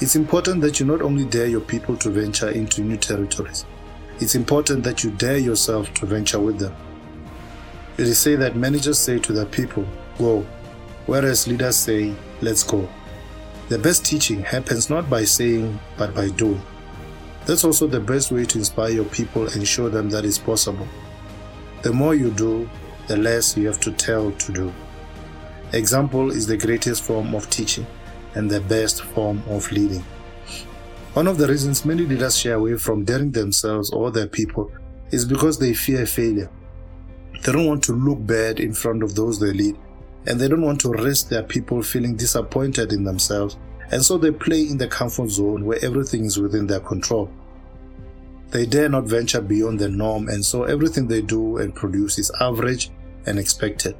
It's 0.00 0.16
important 0.16 0.62
that 0.62 0.80
you 0.80 0.86
not 0.86 1.02
only 1.02 1.26
dare 1.26 1.46
your 1.46 1.60
people 1.60 1.94
to 1.98 2.08
venture 2.08 2.48
into 2.48 2.80
new 2.80 2.96
territories, 2.96 3.66
it's 4.18 4.34
important 4.34 4.82
that 4.84 5.04
you 5.04 5.10
dare 5.10 5.36
yourself 5.36 5.92
to 5.94 6.06
venture 6.06 6.40
with 6.40 6.58
them. 6.58 6.74
It 7.98 8.06
is 8.06 8.18
said 8.18 8.40
that 8.40 8.56
managers 8.56 8.98
say 8.98 9.18
to 9.18 9.34
their 9.34 9.44
people, 9.44 9.84
Go, 10.16 10.46
whereas 11.04 11.46
leaders 11.46 11.76
say, 11.76 12.14
Let's 12.40 12.62
go. 12.62 12.88
The 13.68 13.78
best 13.78 14.06
teaching 14.06 14.40
happens 14.40 14.88
not 14.88 15.10
by 15.10 15.24
saying, 15.24 15.78
but 15.98 16.14
by 16.14 16.30
doing. 16.30 16.62
That's 17.46 17.64
also 17.64 17.86
the 17.86 18.00
best 18.00 18.30
way 18.30 18.44
to 18.44 18.58
inspire 18.58 18.90
your 18.90 19.04
people 19.06 19.48
and 19.48 19.66
show 19.66 19.88
them 19.88 20.10
that 20.10 20.24
it's 20.24 20.38
possible. 20.38 20.86
The 21.82 21.92
more 21.92 22.14
you 22.14 22.30
do, 22.30 22.68
the 23.06 23.16
less 23.16 23.56
you 23.56 23.66
have 23.66 23.80
to 23.80 23.92
tell 23.92 24.30
to 24.30 24.52
do. 24.52 24.72
Example 25.72 26.30
is 26.30 26.46
the 26.46 26.56
greatest 26.56 27.02
form 27.02 27.34
of 27.34 27.48
teaching 27.50 27.86
and 28.34 28.50
the 28.50 28.60
best 28.60 29.02
form 29.02 29.42
of 29.48 29.70
leading. 29.72 30.04
One 31.14 31.26
of 31.26 31.38
the 31.38 31.48
reasons 31.48 31.84
many 31.84 32.04
leaders 32.06 32.38
shy 32.38 32.50
away 32.50 32.76
from 32.76 33.04
daring 33.04 33.32
themselves 33.32 33.90
or 33.90 34.10
their 34.10 34.28
people 34.28 34.70
is 35.10 35.24
because 35.24 35.58
they 35.58 35.74
fear 35.74 36.06
failure. 36.06 36.50
They 37.42 37.52
don't 37.52 37.66
want 37.66 37.82
to 37.84 37.92
look 37.92 38.24
bad 38.24 38.60
in 38.60 38.72
front 38.74 39.02
of 39.02 39.14
those 39.14 39.40
they 39.40 39.52
lead, 39.52 39.76
and 40.26 40.38
they 40.38 40.46
don't 40.46 40.62
want 40.62 40.80
to 40.82 40.90
risk 40.90 41.28
their 41.28 41.42
people 41.42 41.82
feeling 41.82 42.14
disappointed 42.14 42.92
in 42.92 43.02
themselves, 43.02 43.56
and 43.90 44.04
so 44.04 44.18
they 44.18 44.30
play 44.30 44.62
in 44.62 44.78
the 44.78 44.86
comfort 44.86 45.30
zone 45.30 45.64
where 45.64 45.84
everything 45.84 46.24
is 46.24 46.38
within 46.38 46.66
their 46.66 46.80
control. 46.80 47.30
They 48.50 48.66
dare 48.66 48.88
not 48.88 49.04
venture 49.04 49.40
beyond 49.40 49.78
the 49.78 49.88
norm, 49.88 50.28
and 50.28 50.44
so 50.44 50.64
everything 50.64 51.06
they 51.06 51.22
do 51.22 51.58
and 51.58 51.74
produce 51.74 52.18
is 52.18 52.32
average 52.40 52.90
and 53.26 53.38
expected. 53.38 53.96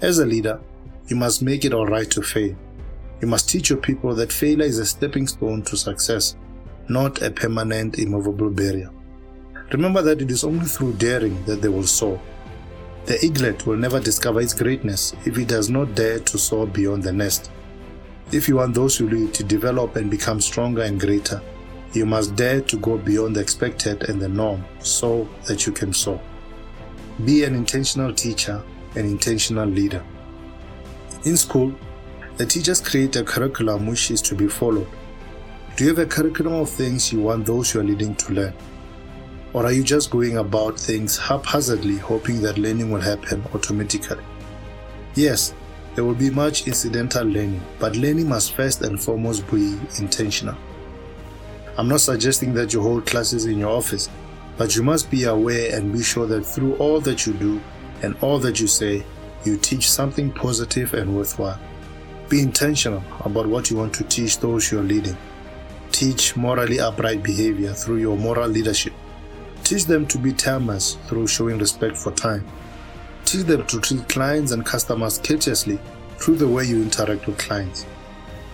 As 0.00 0.18
a 0.18 0.26
leader, 0.26 0.60
you 1.08 1.16
must 1.16 1.42
make 1.42 1.64
it 1.64 1.74
alright 1.74 2.10
to 2.12 2.22
fail. 2.22 2.56
You 3.20 3.28
must 3.28 3.48
teach 3.48 3.70
your 3.70 3.78
people 3.78 4.14
that 4.16 4.32
failure 4.32 4.66
is 4.66 4.78
a 4.78 4.86
stepping 4.86 5.26
stone 5.26 5.62
to 5.62 5.76
success, 5.76 6.36
not 6.88 7.22
a 7.22 7.30
permanent, 7.30 7.98
immovable 7.98 8.50
barrier. 8.50 8.90
Remember 9.72 10.02
that 10.02 10.22
it 10.22 10.30
is 10.30 10.44
only 10.44 10.66
through 10.66 10.92
daring 10.94 11.42
that 11.44 11.60
they 11.60 11.68
will 11.68 11.86
soar. 11.86 12.20
The 13.06 13.24
eaglet 13.24 13.66
will 13.66 13.76
never 13.76 14.00
discover 14.00 14.40
its 14.40 14.54
greatness 14.54 15.14
if 15.24 15.38
it 15.38 15.48
does 15.48 15.70
not 15.70 15.94
dare 15.94 16.20
to 16.20 16.38
soar 16.38 16.66
beyond 16.66 17.02
the 17.02 17.12
nest. 17.12 17.50
If 18.32 18.48
you 18.48 18.56
want 18.56 18.74
those 18.74 18.98
you 18.98 19.08
lead 19.08 19.34
to 19.34 19.44
develop 19.44 19.94
and 19.94 20.10
become 20.10 20.40
stronger 20.40 20.82
and 20.82 20.98
greater, 20.98 21.40
you 21.92 22.04
must 22.04 22.34
dare 22.34 22.60
to 22.62 22.76
go 22.78 22.98
beyond 22.98 23.36
the 23.36 23.40
expected 23.40 24.08
and 24.08 24.20
the 24.20 24.28
norm 24.28 24.64
so 24.80 25.28
that 25.46 25.64
you 25.64 25.72
can 25.72 25.92
soar. 25.92 26.20
Be 27.24 27.44
an 27.44 27.54
intentional 27.54 28.12
teacher, 28.12 28.60
an 28.96 29.06
intentional 29.06 29.68
leader. 29.68 30.04
In 31.24 31.36
school, 31.36 31.72
the 32.36 32.44
teachers 32.44 32.80
create 32.80 33.14
a 33.14 33.22
curriculum 33.22 33.86
which 33.86 34.10
is 34.10 34.20
to 34.22 34.34
be 34.34 34.48
followed. 34.48 34.88
Do 35.76 35.84
you 35.84 35.90
have 35.90 36.00
a 36.00 36.06
curriculum 36.06 36.54
of 36.54 36.68
things 36.68 37.12
you 37.12 37.20
want 37.20 37.46
those 37.46 37.72
you 37.72 37.80
are 37.80 37.84
leading 37.84 38.16
to 38.16 38.32
learn? 38.32 38.54
Or 39.52 39.64
are 39.64 39.72
you 39.72 39.84
just 39.84 40.10
going 40.10 40.38
about 40.38 40.78
things 40.78 41.16
haphazardly, 41.16 41.96
hoping 41.96 42.42
that 42.42 42.58
learning 42.58 42.90
will 42.90 43.00
happen 43.00 43.44
automatically? 43.54 44.22
Yes, 45.14 45.54
there 45.96 46.04
will 46.04 46.14
be 46.14 46.28
much 46.28 46.66
incidental 46.66 47.24
learning, 47.24 47.62
but 47.78 47.96
learning 47.96 48.28
must 48.28 48.52
first 48.52 48.82
and 48.82 49.02
foremost 49.02 49.50
be 49.50 49.78
intentional. 49.98 50.54
I'm 51.78 51.88
not 51.88 52.02
suggesting 52.02 52.52
that 52.52 52.74
you 52.74 52.82
hold 52.82 53.06
classes 53.06 53.46
in 53.46 53.58
your 53.58 53.70
office, 53.70 54.10
but 54.58 54.76
you 54.76 54.82
must 54.82 55.10
be 55.10 55.24
aware 55.24 55.74
and 55.74 55.94
be 55.94 56.02
sure 56.02 56.26
that 56.26 56.44
through 56.44 56.76
all 56.76 57.00
that 57.00 57.26
you 57.26 57.32
do 57.32 57.62
and 58.02 58.14
all 58.20 58.38
that 58.40 58.60
you 58.60 58.66
say, 58.66 59.04
you 59.46 59.56
teach 59.56 59.90
something 59.90 60.30
positive 60.30 60.92
and 60.92 61.16
worthwhile. 61.16 61.58
Be 62.28 62.42
intentional 62.42 63.02
about 63.24 63.46
what 63.46 63.70
you 63.70 63.78
want 63.78 63.94
to 63.94 64.04
teach 64.04 64.38
those 64.38 64.70
you're 64.70 64.82
leading. 64.82 65.16
Teach 65.92 66.36
morally 66.36 66.78
upright 66.78 67.22
behavior 67.22 67.72
through 67.72 67.98
your 67.98 68.18
moral 68.18 68.48
leadership. 68.48 68.92
Teach 69.64 69.86
them 69.86 70.06
to 70.08 70.18
be 70.18 70.34
timers 70.34 70.98
through 71.06 71.26
showing 71.26 71.56
respect 71.56 71.96
for 71.96 72.12
time. 72.12 72.46
Teach 73.36 73.44
them 73.44 73.66
to 73.66 73.80
treat 73.82 74.08
clients 74.08 74.52
and 74.52 74.64
customers 74.64 75.18
courteously 75.18 75.78
through 76.16 76.36
the 76.36 76.48
way 76.48 76.64
you 76.64 76.80
interact 76.80 77.26
with 77.26 77.36
clients. 77.36 77.84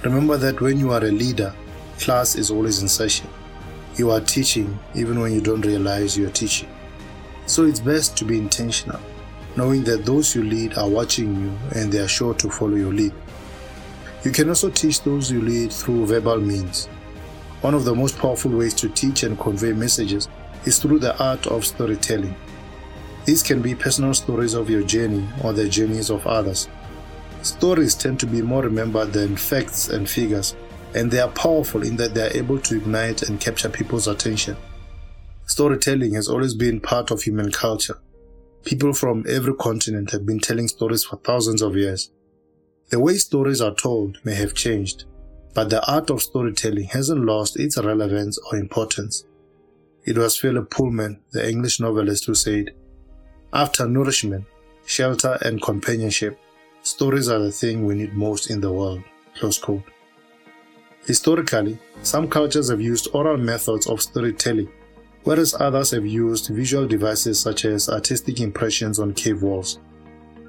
Remember 0.03 0.37
that 0.37 0.61
when 0.61 0.77
you 0.77 0.91
are 0.91 1.05
a 1.05 1.13
leader, 1.13 1.55
class 2.01 2.35
is 2.35 2.51
always 2.51 2.83
in 2.83 2.89
session. 2.89 3.29
You 3.95 4.11
are 4.11 4.21
teaching 4.21 4.77
even 4.97 5.21
when 5.21 5.33
you 5.33 5.41
don't 5.41 5.65
realize 5.65 6.19
you 6.19 6.27
are 6.27 6.33
teaching. 6.33 6.69
So 7.47 7.65
it's 7.65 7.79
best 7.79 8.17
to 8.17 8.25
be 8.25 8.37
intentional, 8.37 8.99
knowing 9.55 9.85
that 9.85 10.05
those 10.05 10.35
you 10.35 10.43
lead 10.43 10.77
are 10.77 10.89
watching 10.89 11.41
you 11.41 11.57
and 11.77 11.93
they 11.93 12.01
are 12.01 12.09
sure 12.09 12.35
to 12.35 12.51
follow 12.51 12.75
your 12.75 12.93
lead. 12.93 13.15
You 14.25 14.33
can 14.33 14.49
also 14.49 14.69
teach 14.69 15.01
those 15.05 15.31
you 15.31 15.43
lead 15.43 15.73
through 15.73 16.07
verbal 16.07 16.41
means. 16.41 16.87
One 17.61 17.75
of 17.75 17.85
the 17.85 17.95
most 17.95 18.19
powerful 18.19 18.51
ways 18.51 18.75
to 18.75 18.89
teach 18.89 19.23
and 19.23 19.39
convey 19.39 19.75
messages 19.75 20.29
is 20.65 20.81
through 20.81 20.99
the 20.99 21.17
art 21.23 21.47
of 21.47 21.65
storytelling. 21.65 22.35
These 23.25 23.43
can 23.43 23.63
be 23.63 23.75
personal 23.75 24.15
stories 24.15 24.55
of 24.55 24.69
your 24.69 24.83
journey 24.83 25.27
or 25.45 25.53
the 25.53 25.69
journeys 25.69 26.11
of 26.11 26.27
others. 26.27 26.69
Stories 27.43 27.95
tend 27.95 28.19
to 28.21 28.27
be 28.27 28.43
more 28.43 28.63
remembered 28.63 29.13
than 29.13 29.37
facts 29.37 29.89
and 29.89 30.09
figures, 30.09 30.57
and 30.95 31.11
they 31.11 31.21
are 31.21 31.31
powerful 31.31 31.83
in 31.83 31.97
that 31.97 32.15
they 32.15 32.27
are 32.27 32.37
able 32.37 32.59
to 32.59 32.77
ignite 32.77 33.23
and 33.23 33.41
capture 33.41 33.69
people's 33.69 34.09
attention. 34.09 34.57
Storytelling 35.47 36.15
has 36.15 36.29
always 36.29 36.55
been 36.55 36.81
part 36.81 37.11
of 37.11 37.23
human 37.23 37.53
culture. 37.53 37.99
People 38.65 38.93
from 38.93 39.25
every 39.29 39.55
continent 39.55 40.11
have 40.11 40.25
been 40.27 40.39
telling 40.39 40.69
stories 40.69 41.05
for 41.05 41.17
thousands 41.17 41.63
of 41.63 41.77
years. 41.77 42.11
The 42.91 43.01
way 43.01 43.15
stories 43.15 43.61
are 43.61 43.75
told 43.75 44.19
may 44.25 44.35
have 44.35 44.55
changed, 44.55 45.05
but 45.55 45.71
the 45.71 45.85
art 45.91 46.11
of 46.11 46.23
storytelling 46.23 46.85
hasn't 46.85 47.25
lost 47.25 47.59
its 47.59 47.77
relevance 47.79 48.39
or 48.51 48.59
importance. 48.59 49.25
It 50.05 50.19
was 50.19 50.37
Philip 50.37 50.71
Pullman, 50.71 51.21
the 51.33 51.49
English 51.49 51.81
novelist, 51.81 52.27
who 52.27 52.35
said, 52.35 52.73
After 53.55 53.87
nourishment, 53.87 54.47
shelter, 54.87 55.37
and 55.43 55.61
companionship, 55.61 56.39
stories 56.81 57.29
are 57.29 57.39
the 57.39 57.53
thing 57.53 57.85
we 57.85 57.95
need 57.95 58.15
most 58.15 58.51
in 58.51 58.63
the 58.63 58.73
world. 58.73 59.03
Close 59.39 59.59
quote. 59.59 59.83
Historically, 61.07 61.79
some 62.03 62.29
cultures 62.29 62.71
have 62.71 62.81
used 62.81 63.09
oral 63.13 63.37
methods 63.37 63.87
of 63.87 64.01
storytelling, 64.01 64.71
whereas 65.25 65.55
others 65.61 65.91
have 65.91 66.07
used 66.07 66.49
visual 66.49 66.87
devices 66.87 67.39
such 67.39 67.67
as 67.67 67.91
artistic 67.91 68.41
impressions 68.41 68.99
on 68.99 69.13
cave 69.13 69.43
walls. 69.43 69.81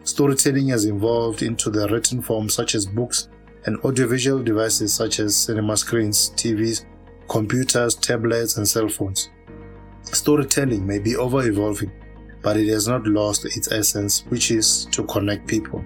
Storytelling 0.06 0.70
has 0.70 0.86
evolved 0.86 1.42
into 1.44 1.70
the 1.70 1.90
written 1.90 2.22
form 2.22 2.48
such 2.48 2.74
as 2.74 2.86
books 2.86 3.28
and 3.66 3.78
audiovisual 3.82 4.42
devices 4.42 4.94
such 4.94 5.20
as 5.20 5.36
cinema 5.36 5.76
screens, 5.76 6.30
TVs, 6.38 6.86
computers, 7.28 7.96
tablets, 7.96 8.56
and 8.56 8.68
cell 8.68 8.88
phones. 8.88 9.30
Storytelling 10.04 10.86
may 10.88 11.00
be 11.00 11.16
ever 11.20 11.48
evolving, 11.48 11.92
but 12.44 12.58
it 12.58 12.68
has 12.68 12.88
not 12.88 13.08
lost 13.08 13.46
its 13.46 13.72
essence, 13.72 14.26
which 14.28 14.52
is 14.52 14.86
to 14.92 15.04
connect 15.06 15.48
people. 15.48 15.84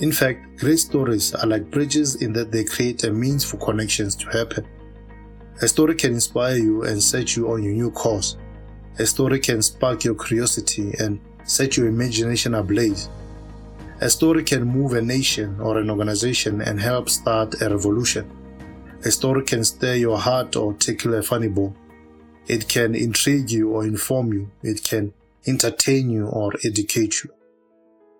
In 0.00 0.12
fact, 0.12 0.58
great 0.58 0.78
stories 0.78 1.34
are 1.34 1.46
like 1.46 1.70
bridges 1.70 2.16
in 2.16 2.34
that 2.34 2.52
they 2.52 2.64
create 2.64 3.04
a 3.04 3.10
means 3.10 3.44
for 3.44 3.56
connections 3.56 4.14
to 4.16 4.26
happen. 4.26 4.66
A 5.62 5.68
story 5.68 5.94
can 5.94 6.12
inspire 6.12 6.56
you 6.56 6.82
and 6.82 7.02
set 7.02 7.34
you 7.34 7.50
on 7.50 7.62
your 7.62 7.72
new 7.72 7.90
course. 7.90 8.36
A 8.98 9.06
story 9.06 9.38
can 9.38 9.62
spark 9.62 10.04
your 10.04 10.14
curiosity 10.14 10.92
and 10.98 11.18
set 11.44 11.78
your 11.78 11.86
imagination 11.86 12.54
ablaze. 12.54 13.08
A 14.02 14.10
story 14.10 14.42
can 14.44 14.64
move 14.64 14.92
a 14.92 15.00
nation 15.00 15.58
or 15.60 15.78
an 15.78 15.88
organization 15.88 16.60
and 16.60 16.78
help 16.78 17.08
start 17.08 17.62
a 17.62 17.70
revolution. 17.70 18.30
A 19.06 19.10
story 19.10 19.44
can 19.44 19.64
stir 19.64 19.94
your 19.94 20.18
heart 20.18 20.56
or 20.56 20.74
tickle 20.74 21.14
a 21.14 21.22
funny 21.22 21.48
bone. 21.48 21.74
It 22.46 22.68
can 22.68 22.94
intrigue 22.94 23.50
you 23.50 23.70
or 23.70 23.84
inform 23.84 24.34
you. 24.34 24.50
It 24.62 24.84
can 24.84 25.14
entertain 25.46 26.10
you 26.10 26.26
or 26.26 26.52
educate 26.64 27.22
you. 27.22 27.30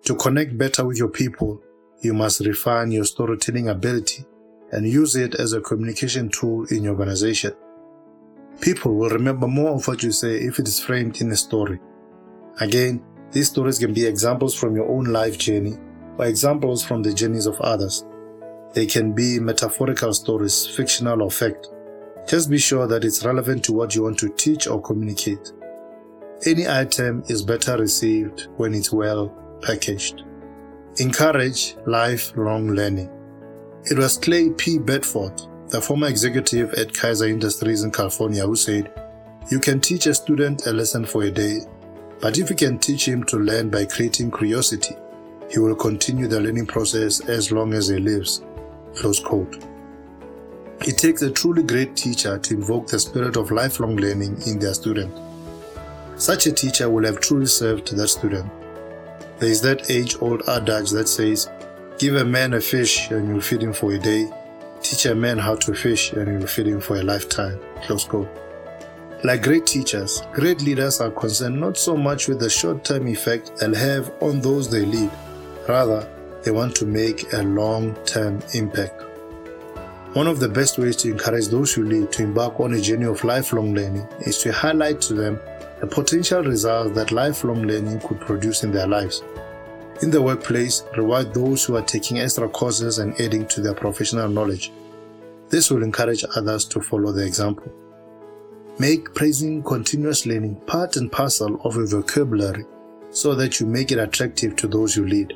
To 0.05 0.15
connect 0.15 0.57
better 0.57 0.85
with 0.85 0.97
your 0.97 1.09
people, 1.09 1.61
you 2.01 2.13
must 2.13 2.39
refine 2.41 2.91
your 2.91 3.05
storytelling 3.05 3.69
ability 3.69 4.25
and 4.71 4.87
use 4.87 5.15
it 5.15 5.35
as 5.35 5.53
a 5.53 5.61
communication 5.61 6.29
tool 6.29 6.65
in 6.65 6.83
your 6.83 6.93
organization. 6.93 7.53
People 8.61 8.95
will 8.95 9.09
remember 9.09 9.47
more 9.47 9.71
of 9.71 9.87
what 9.87 10.03
you 10.03 10.11
say 10.11 10.35
if 10.35 10.59
it 10.59 10.67
is 10.67 10.79
framed 10.79 11.21
in 11.21 11.31
a 11.31 11.35
story. 11.35 11.79
Again, 12.59 13.03
these 13.31 13.49
stories 13.49 13.79
can 13.79 13.93
be 13.93 14.05
examples 14.05 14.55
from 14.55 14.75
your 14.75 14.89
own 14.89 15.05
life 15.05 15.37
journey 15.37 15.77
or 16.17 16.25
examples 16.25 16.83
from 16.83 17.03
the 17.03 17.13
journeys 17.13 17.45
of 17.45 17.59
others. 17.61 18.05
They 18.73 18.85
can 18.85 19.13
be 19.13 19.39
metaphorical 19.39 20.13
stories, 20.13 20.65
fictional 20.65 21.21
or 21.21 21.31
fact. 21.31 21.67
Just 22.27 22.49
be 22.49 22.57
sure 22.57 22.87
that 22.87 23.05
it's 23.05 23.25
relevant 23.25 23.63
to 23.65 23.73
what 23.73 23.95
you 23.95 24.03
want 24.03 24.19
to 24.19 24.29
teach 24.29 24.67
or 24.67 24.81
communicate. 24.81 25.53
Any 26.45 26.67
item 26.67 27.23
is 27.27 27.41
better 27.41 27.77
received 27.77 28.47
when 28.57 28.75
it's 28.75 28.93
well 28.93 29.29
packaged. 29.63 30.23
Encourage 30.97 31.75
lifelong 31.87 32.69
learning. 32.69 33.09
It 33.85 33.97
was 33.97 34.17
Clay 34.17 34.51
P. 34.51 34.77
Bedford, 34.77 35.41
the 35.69 35.81
former 35.81 36.07
executive 36.07 36.73
at 36.75 36.93
Kaiser 36.93 37.25
Industries 37.25 37.83
in 37.83 37.91
California, 37.91 38.45
who 38.45 38.55
said, 38.55 38.91
You 39.49 39.59
can 39.59 39.81
teach 39.81 40.05
a 40.05 40.13
student 40.13 40.67
a 40.67 40.73
lesson 40.73 41.05
for 41.05 41.23
a 41.23 41.31
day, 41.31 41.61
but 42.21 42.37
if 42.37 42.51
you 42.51 42.55
can 42.55 42.77
teach 42.77 43.07
him 43.07 43.23
to 43.25 43.37
learn 43.37 43.71
by 43.71 43.85
creating 43.85 44.29
curiosity, 44.29 44.95
he 45.49 45.57
will 45.57 45.75
continue 45.75 46.27
the 46.27 46.39
learning 46.39 46.67
process 46.67 47.19
as 47.27 47.51
long 47.51 47.73
as 47.73 47.87
he 47.87 47.97
lives. 47.97 48.43
Close 48.95 49.19
quote. 49.19 49.63
It 50.81 50.99
takes 50.99 51.23
a 51.23 51.31
truly 51.31 51.63
great 51.63 51.95
teacher 51.95 52.37
to 52.37 52.53
invoke 52.53 52.87
the 52.87 52.99
spirit 52.99 53.37
of 53.37 53.49
lifelong 53.49 53.95
learning 53.95 54.39
in 54.45 54.59
their 54.59 54.75
student. 54.75 55.11
Such 56.17 56.47
a 56.47 56.51
teacher 56.51 56.89
will 56.89 57.05
have 57.05 57.19
truly 57.19 57.45
served 57.45 57.95
that 57.95 58.07
student. 58.07 58.51
There 59.37 59.49
is 59.49 59.61
that 59.61 59.91
age 59.91 60.15
old 60.19 60.49
adage 60.49 60.89
that 60.91 61.07
says, 61.07 61.47
Give 61.99 62.15
a 62.15 62.25
man 62.25 62.55
a 62.55 62.61
fish 62.61 63.11
and 63.11 63.27
you'll 63.27 63.41
feed 63.41 63.61
him 63.61 63.71
for 63.71 63.93
a 63.93 63.99
day. 63.99 64.27
Teach 64.81 65.05
a 65.05 65.13
man 65.13 65.37
how 65.37 65.55
to 65.55 65.75
fish 65.75 66.13
and 66.13 66.27
you'll 66.27 66.47
feed 66.47 66.67
him 66.67 66.81
for 66.81 66.97
a 66.97 67.03
lifetime. 67.03 67.59
Close 67.83 68.03
quote. 68.03 68.29
Like 69.23 69.43
great 69.43 69.67
teachers, 69.67 70.23
great 70.31 70.61
leaders 70.61 71.01
are 71.01 71.11
concerned 71.11 71.59
not 71.59 71.77
so 71.77 71.95
much 71.95 72.27
with 72.27 72.39
the 72.39 72.49
short 72.49 72.83
term 72.83 73.07
effect 73.07 73.51
they'll 73.57 73.75
have 73.75 74.11
on 74.21 74.41
those 74.41 74.69
they 74.69 74.85
lead, 74.85 75.11
rather, 75.67 76.07
they 76.43 76.51
want 76.51 76.75
to 76.77 76.85
make 76.85 77.31
a 77.33 77.43
long 77.43 77.93
term 78.05 78.39
impact. 78.53 79.03
One 80.13 80.27
of 80.27 80.39
the 80.39 80.49
best 80.49 80.79
ways 80.79 80.95
to 80.97 81.11
encourage 81.11 81.47
those 81.47 81.77
you 81.77 81.85
lead 81.85 82.11
to 82.13 82.23
embark 82.23 82.59
on 82.59 82.73
a 82.73 82.81
journey 82.81 83.05
of 83.05 83.23
lifelong 83.23 83.75
learning 83.75 84.07
is 84.21 84.39
to 84.39 84.51
highlight 84.51 85.01
to 85.01 85.13
them 85.13 85.39
the 85.79 85.87
potential 85.87 86.43
results 86.43 86.95
that 86.95 87.11
lifelong 87.11 87.63
learning 87.63 87.99
could 87.99 88.19
produce 88.19 88.63
in 88.63 88.71
their 88.71 88.87
lives. 88.87 89.23
In 90.01 90.11
the 90.11 90.21
workplace, 90.21 90.83
reward 90.95 91.33
those 91.33 91.65
who 91.65 91.75
are 91.75 91.81
taking 91.81 92.19
extra 92.19 92.47
courses 92.49 92.99
and 92.99 93.19
adding 93.19 93.47
to 93.47 93.61
their 93.61 93.73
professional 93.73 94.29
knowledge. 94.29 94.71
This 95.49 95.71
will 95.71 95.83
encourage 95.83 96.23
others 96.35 96.65
to 96.65 96.81
follow 96.81 97.11
the 97.11 97.25
example. 97.25 97.71
Make 98.79 99.13
praising 99.15 99.63
continuous 99.63 100.25
learning 100.25 100.57
part 100.67 100.97
and 100.97 101.11
parcel 101.11 101.59
of 101.63 101.75
your 101.75 101.87
vocabulary 101.87 102.65
so 103.09 103.33
that 103.35 103.59
you 103.59 103.65
make 103.65 103.91
it 103.91 103.97
attractive 103.97 104.55
to 104.57 104.67
those 104.67 104.95
you 104.95 105.07
lead. 105.07 105.35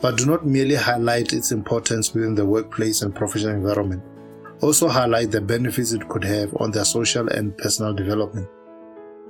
But 0.00 0.16
do 0.16 0.26
not 0.26 0.46
merely 0.46 0.74
highlight 0.74 1.32
its 1.32 1.52
importance 1.52 2.14
within 2.14 2.34
the 2.34 2.46
workplace 2.46 3.02
and 3.02 3.14
professional 3.14 3.54
environment. 3.54 4.02
Also 4.62 4.88
highlight 4.88 5.30
the 5.30 5.40
benefits 5.40 5.92
it 5.92 6.08
could 6.08 6.24
have 6.24 6.54
on 6.56 6.70
their 6.70 6.84
social 6.84 7.28
and 7.28 7.56
personal 7.58 7.92
development. 7.92 8.48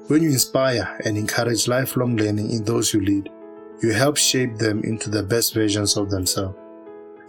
When 0.09 0.21
you 0.23 0.31
inspire 0.31 0.99
and 1.05 1.17
encourage 1.17 1.69
lifelong 1.69 2.17
learning 2.17 2.51
in 2.51 2.65
those 2.65 2.93
you 2.93 3.01
lead, 3.01 3.31
you 3.83 3.93
help 3.93 4.17
shape 4.17 4.57
them 4.57 4.83
into 4.83 5.09
the 5.09 5.23
best 5.23 5.55
versions 5.55 5.97
of 5.97 6.11
themselves. 6.11 6.57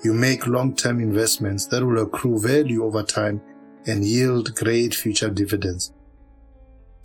You 0.04 0.14
make 0.14 0.48
long 0.48 0.76
term 0.76 1.00
investments 1.00 1.68
that 1.68 1.86
will 1.86 2.02
accrue 2.02 2.40
value 2.40 2.84
over 2.84 3.04
time 3.04 3.42
and 3.86 4.04
yield 4.04 4.56
great 4.56 4.96
future 4.96 5.30
dividends. 5.30 5.94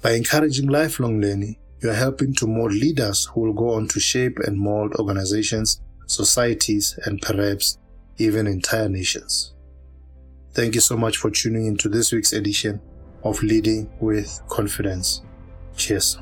By 0.01 0.13
encouraging 0.13 0.69
lifelong 0.69 1.21
learning, 1.21 1.57
you 1.83 1.91
are 1.91 1.95
helping 1.95 2.33
to 2.35 2.47
mold 2.47 2.73
leaders 2.73 3.27
who 3.27 3.43
will 3.43 3.53
go 3.53 3.75
on 3.75 3.89
to 3.89 4.01
shape 4.01 4.39
and 4.47 4.59
mold 4.59 4.95
organizations, 4.95 5.83
societies, 6.07 6.99
and 7.05 7.21
perhaps 7.21 7.79
even 8.17 8.47
entire 8.47 8.89
nations. 8.89 9.55
Thank 10.53 10.75
you 10.75 10.81
so 10.81 10.97
much 10.97 11.19
for 11.19 11.31
tuning 11.31 11.67
into 11.67 11.89
this 11.89 12.11
week's 12.11 12.33
edition 12.33 12.81
of 13.23 13.43
Leading 13.43 13.91
with 14.01 14.41
Confidence. 14.49 15.23
Cheers. 15.79 16.19